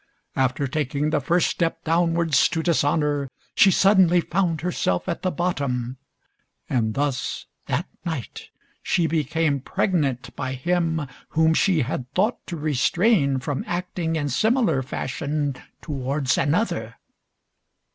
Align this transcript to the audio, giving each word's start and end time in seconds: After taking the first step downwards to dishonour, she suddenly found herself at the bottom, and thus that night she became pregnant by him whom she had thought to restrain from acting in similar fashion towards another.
After 0.35 0.65
taking 0.67 1.11
the 1.11 1.21
first 1.21 1.47
step 1.47 1.83
downwards 1.83 2.49
to 2.49 2.63
dishonour, 2.63 3.29
she 3.53 3.69
suddenly 3.69 4.19
found 4.19 4.61
herself 4.61 5.07
at 5.07 5.21
the 5.21 5.29
bottom, 5.29 5.97
and 6.67 6.95
thus 6.95 7.45
that 7.67 7.85
night 8.03 8.49
she 8.81 9.05
became 9.05 9.59
pregnant 9.59 10.35
by 10.35 10.53
him 10.55 11.05
whom 11.37 11.53
she 11.53 11.81
had 11.81 12.11
thought 12.15 12.43
to 12.47 12.57
restrain 12.57 13.37
from 13.37 13.63
acting 13.67 14.15
in 14.15 14.27
similar 14.29 14.81
fashion 14.81 15.55
towards 15.83 16.35
another. 16.35 16.95